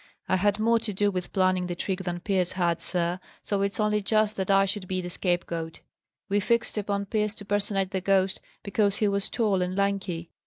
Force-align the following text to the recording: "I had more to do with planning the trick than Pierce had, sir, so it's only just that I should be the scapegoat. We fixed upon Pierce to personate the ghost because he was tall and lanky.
"I 0.27 0.35
had 0.37 0.57
more 0.57 0.79
to 0.79 0.93
do 0.93 1.11
with 1.11 1.31
planning 1.31 1.67
the 1.67 1.75
trick 1.75 1.99
than 2.05 2.21
Pierce 2.21 2.53
had, 2.53 2.81
sir, 2.81 3.19
so 3.43 3.61
it's 3.61 3.79
only 3.79 4.01
just 4.01 4.35
that 4.37 4.49
I 4.49 4.65
should 4.65 4.87
be 4.87 4.99
the 4.99 5.11
scapegoat. 5.11 5.81
We 6.27 6.39
fixed 6.39 6.75
upon 6.79 7.05
Pierce 7.05 7.35
to 7.35 7.45
personate 7.45 7.91
the 7.91 8.01
ghost 8.01 8.41
because 8.63 8.97
he 8.97 9.07
was 9.07 9.29
tall 9.29 9.61
and 9.61 9.75
lanky. 9.75 10.31